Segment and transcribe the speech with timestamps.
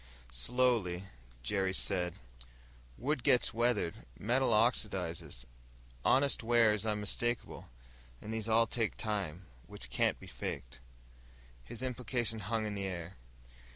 [0.33, 1.03] Slowly,
[1.43, 2.15] Jerry said,
[2.97, 5.45] "Wood gets weathered, metal oxidizes,
[6.03, 7.69] honest wear is unmistakable.
[8.19, 10.79] And these all take time, which can't be faked."
[11.63, 13.15] His implication hung in the air.